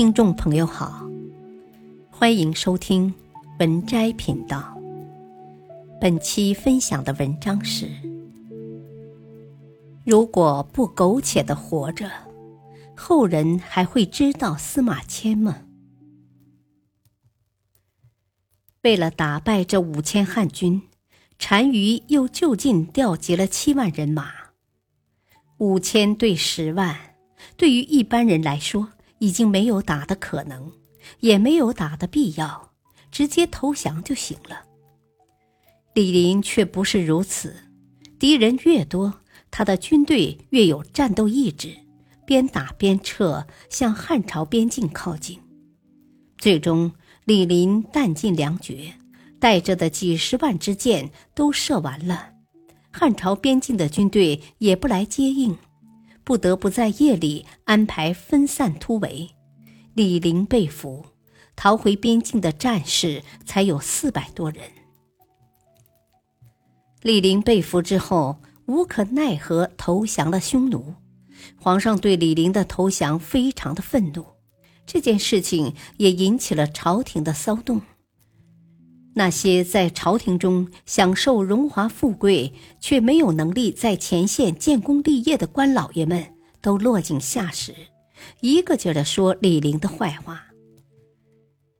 [0.00, 1.06] 听众朋友好，
[2.10, 3.12] 欢迎收听
[3.58, 4.74] 文摘频道。
[6.00, 7.86] 本期分享的文章是：
[10.02, 12.10] 如果不苟且的活着，
[12.96, 15.64] 后人还会知道司马迁吗？
[18.80, 20.80] 为了打败这五千汉军，
[21.36, 24.32] 单于又就近调集了七万人马。
[25.58, 26.96] 五千对十万，
[27.58, 28.88] 对于一般人来说，
[29.20, 30.72] 已经没有打的可能，
[31.20, 32.72] 也没有打的必要，
[33.12, 34.62] 直接投降就行了。
[35.94, 37.54] 李林却不是如此，
[38.18, 39.20] 敌人越多，
[39.50, 41.76] 他的军队越有战斗意志，
[42.26, 45.38] 边打边撤，向汉朝边境靠近。
[46.38, 46.92] 最终，
[47.24, 48.94] 李林弹尽粮绝，
[49.38, 52.30] 带着的几十万支箭都射完了。
[52.92, 55.58] 汉朝边境的军队也不来接应，
[56.24, 59.30] 不得不在夜里安排分散突围。
[59.94, 61.04] 李陵被俘，
[61.56, 64.62] 逃回边境的战士才有四百多人。
[67.02, 70.94] 李陵被俘之后，无可奈何投降了匈奴。
[71.58, 74.26] 皇上对李陵的投降非常的愤怒，
[74.86, 77.80] 这件事情也引起了朝廷的骚动。
[79.14, 87.74] 那些在朝廷中享受荣华富贵，却没有能力在前线建功立业的官老爷们，都落井下石，
[88.40, 90.46] 一个劲儿的说李陵的坏话。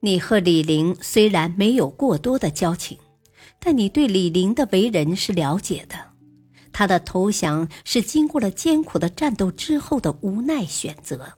[0.00, 2.98] 你和李陵虽然没有过多的交情，
[3.60, 5.96] 但你对李陵的为人是了解的。
[6.72, 11.34] 他的投降是经过了艰苦的战斗之后的无奈选择。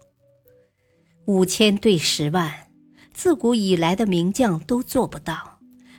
[1.27, 2.53] 五千对十万，
[3.13, 5.52] 自古以来的名将都做不到。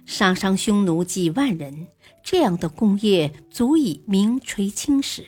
[0.05, 1.87] 杀伤匈奴几万人，
[2.23, 5.25] 这样的功业足以名垂青史。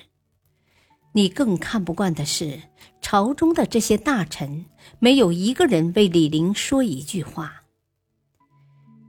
[1.13, 2.63] 你更看不惯的是，
[3.01, 4.65] 朝中的这些大臣
[4.99, 7.63] 没有一个人为李陵说一句话。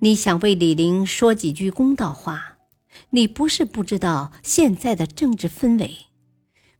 [0.00, 2.58] 你想为李陵说几句公道话，
[3.10, 5.96] 你不是不知道现在的政治氛围，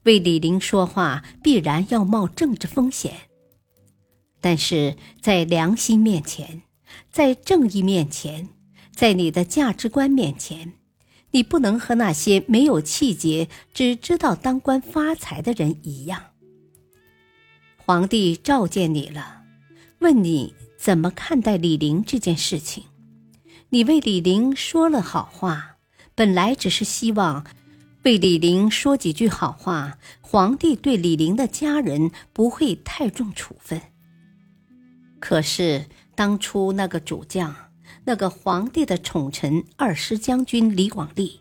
[0.04, 3.12] 为李陵说话必然要冒政治风险。
[4.40, 6.62] 但是在良心面前，
[7.10, 8.50] 在正义面前。
[8.96, 10.72] 在你的价值观面前，
[11.32, 16.30] 你不能和那些没有气节、只知道当官发财的人一样。
[17.76, 19.42] 皇帝召见你了，
[19.98, 22.84] 问你怎么看待李陵这件事情。
[23.68, 25.76] 你为李陵说了好话，
[26.14, 27.44] 本来只是希望
[28.04, 33.78] 为李陵说几句好话，皇帝对李陵的家人不会太重处分。
[35.20, 37.65] 可是当初那个主将。
[38.04, 41.40] 那个皇帝的宠臣二师将军李广利，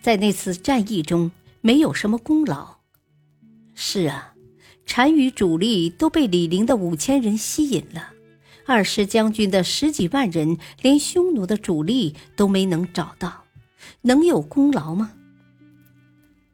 [0.00, 1.30] 在那次战役中
[1.60, 2.76] 没有什么功劳。
[3.74, 4.34] 是啊，
[4.86, 8.10] 单于主力都被李陵的五千人吸引了，
[8.66, 13.44] 二师将军的十几万人连匈奴的主力都没能找到，
[14.02, 15.12] 能有功劳吗？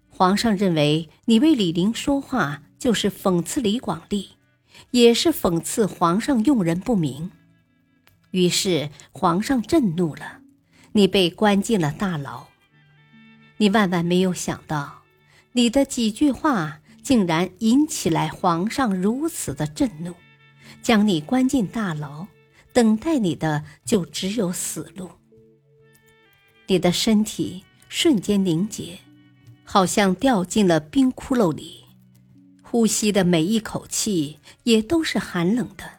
[0.09, 4.31] 皇上认为你为李陵说话就是讽刺李广利，
[4.91, 7.31] 也是讽刺皇上用人不明。
[8.31, 10.41] 于是皇上震怒了，
[10.93, 12.47] 你被关进了大牢。
[13.59, 15.03] 你万万没有想到，
[15.53, 20.15] 你的几句话竟然引起来皇上如此的震怒，
[20.83, 22.27] 将你关进大牢，
[22.73, 25.11] 等待你的就只有死路。
[26.67, 28.99] 你的身体瞬间凝结，
[29.65, 31.85] 好像掉进了冰窟窿里，
[32.61, 35.96] 呼吸的每一口气也都是寒冷的。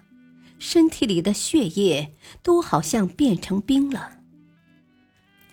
[0.59, 4.17] 身体里的血液都好像变成冰了。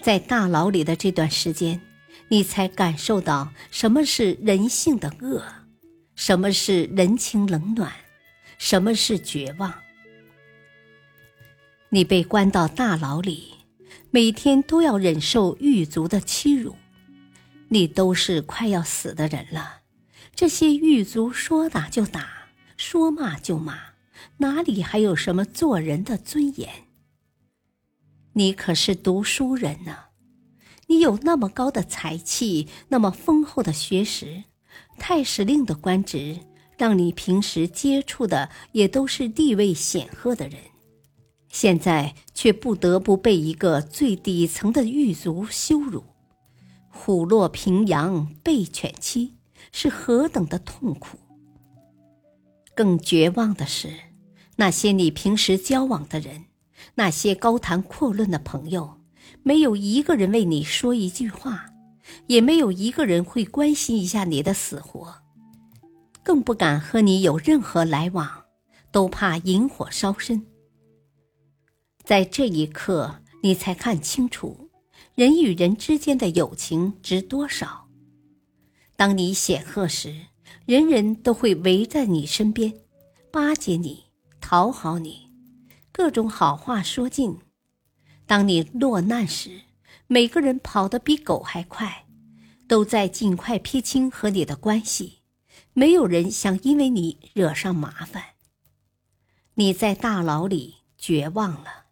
[0.01, 1.81] 在大牢里的这段时间，
[2.29, 5.43] 你才感受到什么是人性的恶，
[6.15, 7.93] 什么是人情冷暖，
[8.59, 9.75] 什么是绝望。
[11.89, 13.55] 你被关到大牢里，
[14.11, 16.77] 每天都要忍受狱卒的欺辱，
[17.69, 19.81] 你都是快要死的人了。
[20.35, 23.94] 这些狱卒说打就打，说骂就骂。
[24.39, 26.69] 哪里还有什么做人的尊严？
[28.35, 29.97] 你可是读书人呢，
[30.89, 34.45] 你有那么高的才气，那么丰厚的学识，
[34.99, 36.41] 太史令的官职，
[36.77, 40.59] 让你平时接触的也都是地位显赫的人，
[41.49, 46.03] 现在却不得不被一个最底层的狱卒羞辱，
[46.91, 49.35] 虎落平阳被犬欺，
[49.71, 51.19] 是何等的痛苦！
[52.75, 53.93] 更绝望的是。
[54.57, 56.45] 那些你平时交往的人，
[56.95, 59.01] 那些高谈阔论的朋友，
[59.43, 61.67] 没有一个人为你说一句话，
[62.29, 65.15] 也没有一个人会关心一下你的死活，
[66.23, 68.45] 更不敢和你有任何来往，
[68.93, 70.47] 都怕引火烧身。
[72.05, 74.71] 在这一刻，你才看清楚，
[75.15, 77.89] 人与人之间的友情值多少。
[78.95, 80.15] 当你显赫时，
[80.67, 82.73] 人人都会围在你身边，
[83.31, 84.05] 巴结你，
[84.41, 85.29] 讨好你，
[85.93, 87.39] 各种好话说尽。
[88.25, 89.61] 当你落难时，
[90.07, 92.07] 每个人跑得比狗还快，
[92.67, 95.19] 都在尽快撇清和你的关系，
[95.75, 98.23] 没有人想因为你惹上麻烦。
[99.57, 101.85] 你在大牢里绝望了。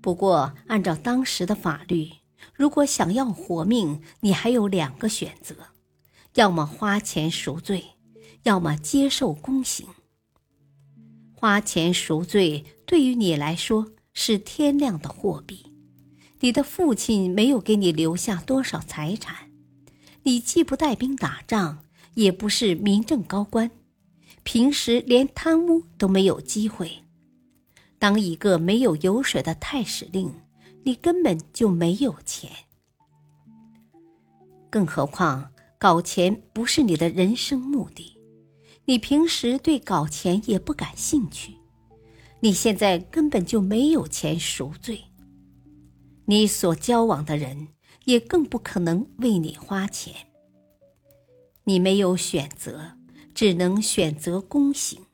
[0.00, 2.12] 不过，按照当时的法律，
[2.54, 5.56] 如果想要活命，你还有两个选择：
[6.34, 7.84] 要么花钱赎罪，
[8.44, 9.86] 要么接受宫刑。
[11.32, 15.72] 花钱赎罪对于你来说是天量的货币。
[16.40, 19.50] 你的父亲没有给你留下多少财产，
[20.22, 21.84] 你既不带兵打仗，
[22.14, 23.70] 也不是民政高官，
[24.42, 27.02] 平时连贪污都没有机会。
[27.98, 30.32] 当一个没有油水的太史令，
[30.84, 32.50] 你根本就没有钱。
[34.70, 35.50] 更何况
[35.80, 38.14] 搞钱不是你的人生目的，
[38.84, 41.54] 你平时对搞钱也不感兴趣，
[42.40, 45.04] 你现在根本就没有钱赎罪。
[46.26, 47.68] 你所交往的人
[48.04, 50.14] 也更不可能为你花钱。
[51.64, 52.98] 你没有选择，
[53.34, 55.06] 只能选择宫刑。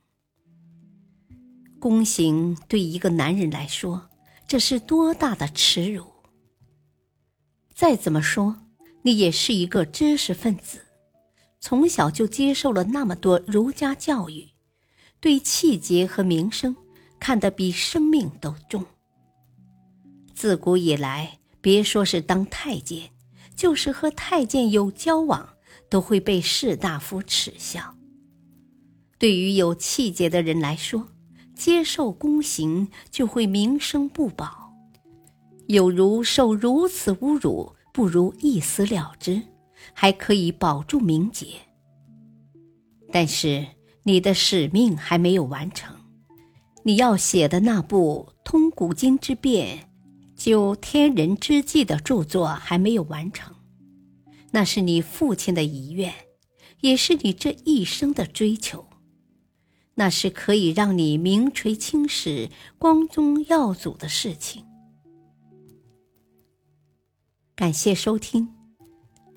[1.78, 4.10] 宫刑对一个男人来说，
[4.48, 6.04] 这是多大的耻辱！
[7.72, 8.65] 再怎么说，
[9.06, 10.80] 你也是一个知识分子，
[11.60, 14.48] 从小就接受了那么多儒家教育，
[15.20, 16.74] 对气节和名声
[17.20, 18.84] 看得比生命都重。
[20.34, 23.10] 自古以来，别说是当太监，
[23.54, 25.50] 就是和太监有交往，
[25.88, 27.94] 都会被士大夫耻笑。
[29.18, 31.06] 对于有气节的人来说，
[31.54, 34.72] 接受宫刑就会名声不保，
[35.68, 39.40] 有如受如此侮辱，不如一死了之，
[39.94, 41.46] 还可以保住名节。
[43.10, 43.66] 但是
[44.02, 45.96] 你的使命还没有完成，
[46.82, 49.88] 你要写的那部通古今之变、
[50.36, 53.54] 究天人之际的著作还没有完成，
[54.50, 56.12] 那是你父亲的遗愿，
[56.82, 58.86] 也是你这一生的追求。
[59.94, 64.66] 那是可以让你名垂青史、光宗耀祖的事情。
[67.56, 68.46] 感谢收听，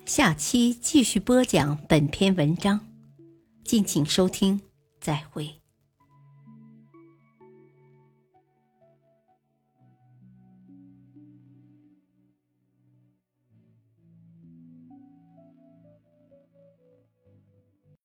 [0.04, 2.78] 下期继续播讲本篇文章，
[3.64, 4.60] 敬请收听，
[5.00, 5.59] 再会。